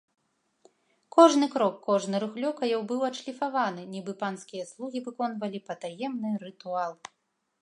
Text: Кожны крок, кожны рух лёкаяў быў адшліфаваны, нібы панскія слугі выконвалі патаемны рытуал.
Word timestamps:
Кожны 1.15 1.49
крок, 1.55 1.75
кожны 1.89 2.21
рух 2.23 2.33
лёкаяў 2.45 2.81
быў 2.93 3.05
адшліфаваны, 3.09 3.87
нібы 3.93 4.11
панскія 4.25 4.63
слугі 4.71 4.99
выконвалі 5.11 5.65
патаемны 5.73 6.35
рытуал. 6.47 6.93